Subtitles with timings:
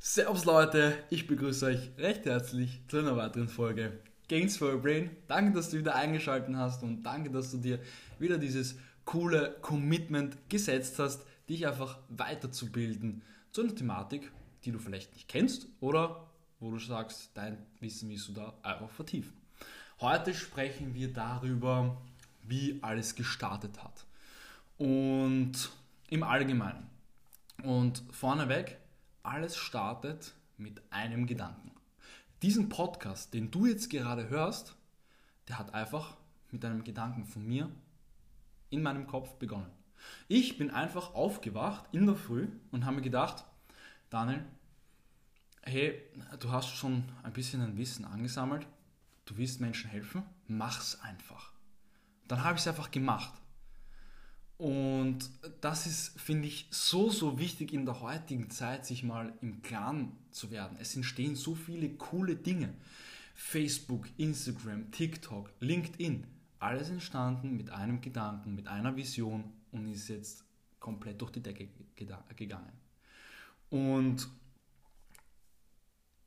[0.00, 5.10] Servus Leute, ich begrüße euch recht herzlich zu einer weiteren Folge Gains for Your Brain.
[5.28, 7.78] Danke, dass du wieder eingeschaltet hast und danke, dass du dir
[8.18, 13.22] wieder dieses coole Commitment gesetzt hast, dich einfach weiterzubilden
[13.52, 14.32] zu einer Thematik,
[14.64, 18.90] die du vielleicht nicht kennst oder wo du sagst, dein Wissen willst du da einfach
[18.90, 19.43] vertiefen.
[20.06, 21.96] Heute sprechen wir darüber,
[22.42, 24.04] wie alles gestartet hat.
[24.76, 25.70] Und
[26.10, 26.90] im Allgemeinen.
[27.62, 28.76] Und vorneweg,
[29.22, 31.70] alles startet mit einem Gedanken.
[32.42, 34.76] Diesen Podcast, den du jetzt gerade hörst,
[35.48, 36.18] der hat einfach
[36.50, 37.70] mit einem Gedanken von mir
[38.68, 39.70] in meinem Kopf begonnen.
[40.28, 43.46] Ich bin einfach aufgewacht in der Früh und habe mir gedacht,
[44.10, 44.44] Daniel,
[45.62, 45.98] hey,
[46.40, 48.66] du hast schon ein bisschen ein Wissen angesammelt,
[49.24, 51.52] du willst Menschen helfen, mach's einfach.
[52.28, 53.32] Dann habe ich es einfach gemacht.
[54.56, 59.62] Und das ist, finde ich, so, so wichtig in der heutigen Zeit, sich mal im
[59.62, 60.76] Klaren zu werden.
[60.80, 62.72] Es entstehen so viele coole Dinge.
[63.34, 66.26] Facebook, Instagram, TikTok, LinkedIn,
[66.60, 70.44] alles entstanden mit einem Gedanken, mit einer Vision und ist jetzt
[70.78, 71.68] komplett durch die Decke
[72.36, 72.72] gegangen.
[73.70, 74.28] Und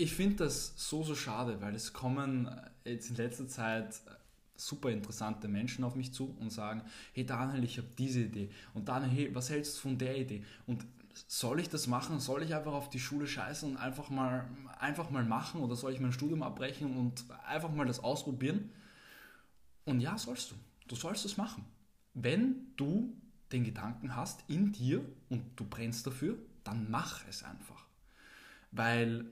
[0.00, 2.50] ich finde das so, so schade, weil es kommen
[2.84, 4.00] jetzt in letzter Zeit
[4.56, 8.88] super interessante Menschen auf mich zu und sagen, hey Daniel, ich habe diese Idee und
[8.88, 10.44] Daniel, hey, was hältst du von der Idee?
[10.66, 10.84] Und
[11.26, 12.20] soll ich das machen?
[12.20, 15.92] Soll ich einfach auf die Schule scheißen und einfach mal, einfach mal machen oder soll
[15.92, 18.70] ich mein Studium abbrechen und einfach mal das ausprobieren?
[19.84, 20.54] Und ja, sollst du.
[20.88, 21.64] Du sollst es machen.
[22.14, 23.16] Wenn du
[23.52, 27.86] den Gedanken hast in dir und du brennst dafür, dann mach es einfach.
[28.70, 29.26] Weil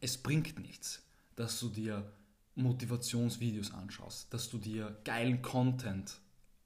[0.00, 1.02] es bringt nichts,
[1.34, 2.12] dass du dir
[2.54, 6.20] Motivationsvideos anschaust, dass du dir geilen Content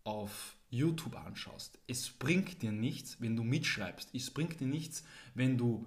[0.05, 1.79] auf YouTube anschaust.
[1.87, 4.15] Es bringt dir nichts, wenn du mitschreibst.
[4.15, 5.05] Es bringt dir nichts,
[5.35, 5.87] wenn du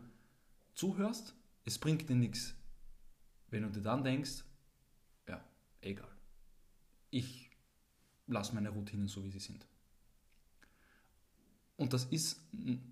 [0.76, 1.34] zuhörst.
[1.64, 2.54] Es bringt dir nichts,
[3.50, 4.44] wenn du dir dann denkst,
[5.28, 5.42] ja,
[5.82, 6.12] egal.
[7.10, 7.50] Ich
[8.28, 9.66] lasse meine Routinen so, wie sie sind.
[11.78, 12.42] Und das ist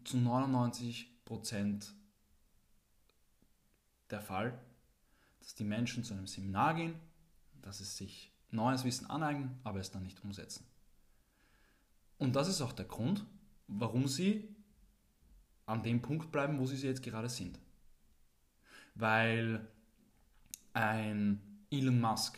[0.05, 1.91] zu 99%
[4.11, 4.59] der Fall,
[5.39, 6.95] dass die Menschen zu einem Seminar gehen,
[7.61, 10.65] dass sie sich neues Wissen aneignen, aber es dann nicht umsetzen.
[12.17, 13.25] Und das ist auch der Grund,
[13.67, 14.55] warum sie
[15.65, 17.57] an dem Punkt bleiben, wo sie jetzt gerade sind.
[18.95, 19.67] Weil
[20.73, 22.37] ein Elon Musk,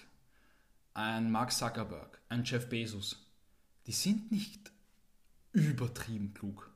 [0.94, 3.26] ein Mark Zuckerberg, ein Jeff Bezos,
[3.88, 4.72] die sind nicht
[5.52, 6.72] übertrieben klug.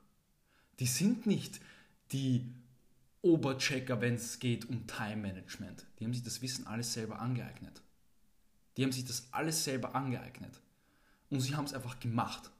[0.80, 1.60] Die sind nicht
[2.12, 2.52] die
[3.22, 5.86] Oberchecker, wenn es geht um Time Management.
[5.98, 7.82] Die haben sich das Wissen alles selber angeeignet.
[8.76, 10.60] Die haben sich das alles selber angeeignet.
[11.30, 12.50] Und sie haben es einfach gemacht.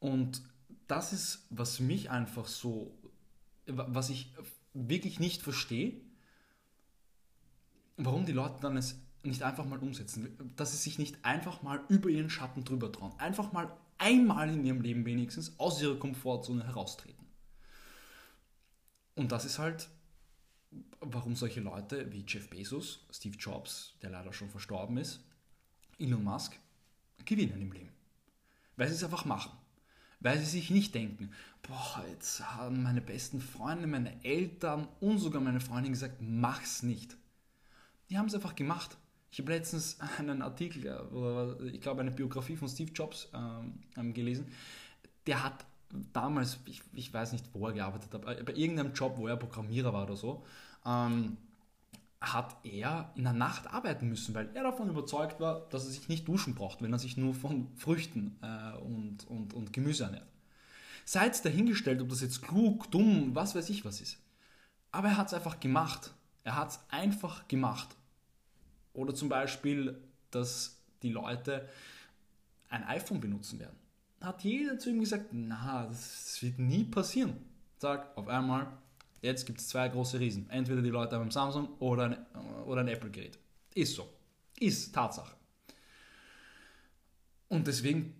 [0.00, 0.42] Und
[0.86, 2.94] das ist, was mich einfach so,
[3.66, 4.32] was ich
[4.72, 6.00] wirklich nicht verstehe,
[7.96, 10.52] warum die Leute dann es nicht einfach mal umsetzen.
[10.56, 13.12] Dass sie sich nicht einfach mal über ihren Schatten drüber trauen.
[13.18, 17.23] Einfach mal einmal in ihrem Leben wenigstens aus ihrer Komfortzone heraustreten.
[19.14, 19.88] Und das ist halt,
[21.00, 25.20] warum solche Leute wie Jeff Bezos, Steve Jobs, der leider schon verstorben ist,
[25.98, 26.58] Elon Musk,
[27.24, 27.92] gewinnen im Leben.
[28.76, 29.52] Weil sie es einfach machen.
[30.20, 31.30] Weil sie sich nicht denken,
[31.62, 37.16] boah, jetzt haben meine besten Freunde, meine Eltern und sogar meine Freundin gesagt, mach's nicht.
[38.08, 38.96] Die haben es einfach gemacht.
[39.30, 44.46] Ich habe letztens einen Artikel, oder ich glaube eine Biografie von Steve Jobs ähm, gelesen.
[45.26, 45.66] Der hat
[46.12, 49.92] damals, ich, ich weiß nicht, wo er gearbeitet hat, bei irgendeinem Job, wo er Programmierer
[49.92, 50.44] war oder so,
[50.84, 51.36] ähm,
[52.20, 56.08] hat er in der Nacht arbeiten müssen, weil er davon überzeugt war, dass er sich
[56.08, 60.26] nicht duschen braucht, wenn er sich nur von Früchten äh, und, und, und Gemüse ernährt.
[61.04, 64.18] Seid dahingestellt, ob das jetzt klug, dumm, was weiß ich was ist.
[64.90, 66.14] Aber er hat es einfach gemacht.
[66.44, 67.88] Er hat es einfach gemacht.
[68.94, 70.00] Oder zum Beispiel,
[70.30, 71.68] dass die Leute
[72.70, 73.83] ein iPhone benutzen werden
[74.24, 77.36] hat jeder zu ihm gesagt, na, das wird nie passieren.
[77.78, 78.66] Zack, auf einmal,
[79.22, 80.48] jetzt gibt es zwei große Riesen.
[80.50, 82.26] Entweder die Leute haben ein Samsung oder ein,
[82.64, 83.38] oder ein Apple-Gerät.
[83.74, 84.08] Ist so.
[84.58, 85.34] Ist Tatsache.
[87.48, 88.14] Und deswegen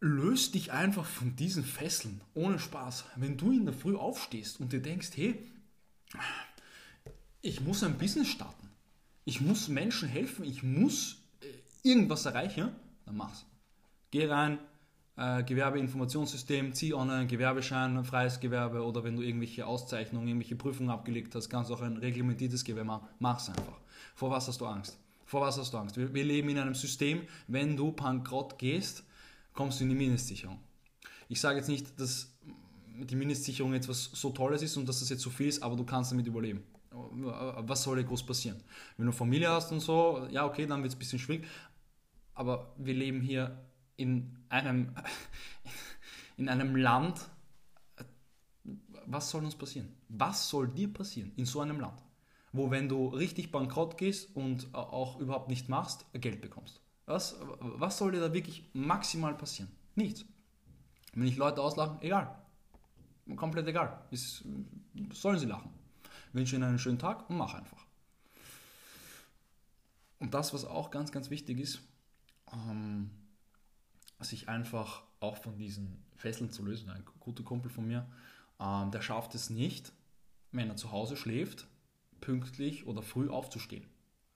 [0.00, 3.04] löst dich einfach von diesen Fesseln, ohne Spaß.
[3.16, 5.48] Wenn du in der Früh aufstehst und dir denkst, hey,
[7.40, 8.68] ich muss ein Business starten,
[9.24, 12.70] ich muss Menschen helfen, ich muss äh, irgendwas erreichen,
[13.06, 13.46] dann mach's.
[14.10, 14.58] Geh rein,
[15.16, 21.34] äh, Gewerbeinformationssystem, zieh online Gewerbeschein, freies Gewerbe oder wenn du irgendwelche Auszeichnungen, irgendwelche Prüfungen abgelegt
[21.34, 23.08] hast, kannst du auch ein reglementiertes Gewerbe machen.
[23.18, 23.78] Mach's einfach.
[24.14, 24.98] Vor was hast du Angst?
[25.26, 25.96] Vor was hast du Angst?
[25.96, 29.04] Wir, wir leben in einem System, wenn du bankrott gehst,
[29.52, 30.58] kommst du in die Mindestsicherung.
[31.28, 32.32] Ich sage jetzt nicht, dass
[32.98, 35.84] die Mindestsicherung etwas so Tolles ist und dass das jetzt so viel ist, aber du
[35.84, 36.62] kannst damit überleben.
[36.90, 38.62] Was soll dir groß passieren?
[38.98, 41.46] Wenn du Familie hast und so, ja, okay, dann wird es ein bisschen schwierig.
[42.34, 43.58] Aber wir leben hier
[43.96, 44.94] in einem,
[46.36, 47.28] in einem Land.
[49.06, 49.88] Was soll uns passieren?
[50.08, 52.02] Was soll dir passieren in so einem Land?
[52.52, 56.80] Wo, wenn du richtig bankrott gehst und auch überhaupt nicht machst, Geld bekommst.
[57.06, 59.70] Was, was soll dir da wirklich maximal passieren?
[59.94, 60.24] Nichts.
[61.14, 62.38] Wenn ich Leute auslachen, egal.
[63.36, 64.04] Komplett egal.
[64.10, 64.44] Ist,
[65.12, 65.70] sollen sie lachen.
[66.32, 67.84] Wünsche ihnen einen schönen Tag und mach einfach.
[70.18, 71.80] Und das, was auch ganz, ganz wichtig ist,
[72.52, 73.10] ähm,
[74.24, 76.90] sich einfach auch von diesen Fesseln zu lösen.
[76.90, 78.06] Ein guter Kumpel von mir,
[78.60, 79.92] ähm, der schafft es nicht,
[80.50, 81.66] wenn er zu Hause schläft,
[82.20, 83.86] pünktlich oder früh aufzustehen.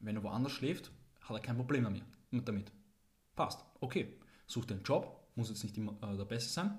[0.00, 0.91] Wenn er woanders schläft,
[1.23, 2.73] hat er kein Problem damit.
[3.35, 4.15] Passt, okay.
[4.47, 6.79] Sucht einen Job, muss jetzt nicht immer äh, der Beste sein,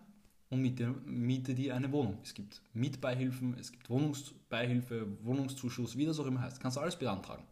[0.49, 2.19] und miete, miete dir eine Wohnung.
[2.23, 6.61] Es gibt Mietbeihilfen, es gibt Wohnungsbeihilfe, Wohnungszuschuss, wie das auch immer heißt.
[6.61, 7.43] Kannst du alles beantragen.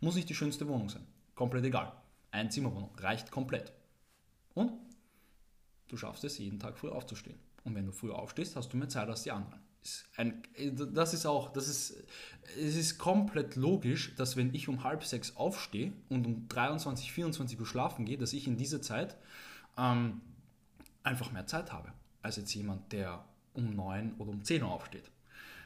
[0.00, 1.06] Muss nicht die schönste Wohnung sein.
[1.34, 1.92] Komplett egal.
[2.30, 3.72] Einzimmerwohnung reicht komplett.
[4.58, 4.72] Und
[5.86, 7.38] du schaffst es, jeden Tag früh aufzustehen.
[7.62, 9.60] Und wenn du früh aufstehst, hast du mehr Zeit als die anderen.
[10.16, 10.42] Ein,
[10.92, 12.02] das ist auch, das ist,
[12.58, 17.60] es ist komplett logisch, dass wenn ich um halb sechs aufstehe und um 23, 24
[17.60, 19.16] Uhr schlafen gehe, dass ich in dieser Zeit
[19.78, 20.20] ähm,
[21.04, 25.10] einfach mehr Zeit habe als jetzt jemand, der um 9 oder um 10 Uhr aufsteht.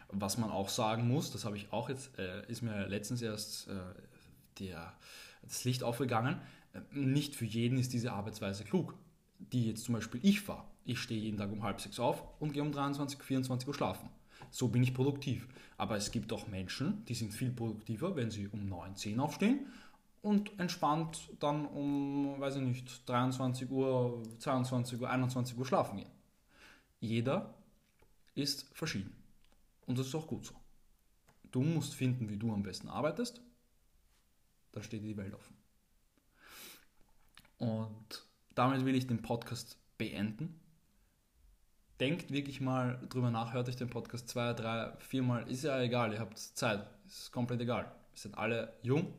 [0.08, 3.68] Was man auch sagen muss, das habe ich auch jetzt, äh, ist mir letztens erst
[3.68, 3.72] äh,
[4.58, 4.92] der,
[5.42, 6.38] das Licht aufgegangen,
[6.92, 8.94] nicht für jeden ist diese Arbeitsweise klug.
[9.38, 10.64] Die jetzt zum Beispiel ich fahre.
[10.84, 14.08] Ich stehe jeden Tag um halb sechs auf und gehe um 23, 24 Uhr schlafen.
[14.50, 15.48] So bin ich produktiv.
[15.78, 19.66] Aber es gibt auch Menschen, die sind viel produktiver, wenn sie um 9, 10 aufstehen
[20.22, 26.10] und entspannt dann um, weiß ich nicht, 23 Uhr, 22 Uhr, 21 Uhr schlafen gehen.
[27.00, 27.54] Jeder
[28.34, 29.12] ist verschieden.
[29.86, 30.54] Und das ist auch gut so.
[31.50, 33.42] Du musst finden, wie du am besten arbeitest.
[34.70, 35.61] Dann steht dir die Welt offen.
[37.62, 38.26] Und
[38.56, 40.60] damit will ich den Podcast beenden.
[42.00, 46.12] Denkt wirklich mal drüber nach, hört euch den Podcast zwei, drei, viermal, ist ja egal,
[46.12, 47.84] ihr habt Zeit, ist komplett egal.
[48.14, 49.14] Ihr seid alle jung,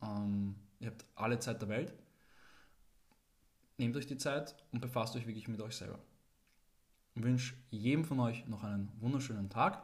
[0.00, 1.92] ähm, ihr habt alle Zeit der Welt.
[3.78, 5.98] Nehmt euch die Zeit und befasst euch wirklich mit euch selber
[7.16, 9.82] und wünsche jedem von euch noch einen wunderschönen Tag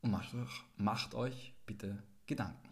[0.00, 2.69] und macht euch, macht euch bitte Gedanken.